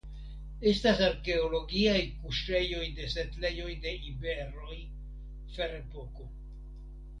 [0.69, 4.81] Estas arkeologiaj kuŝejoj de setlejoj de iberoj
[5.55, 6.31] (Ferepoko).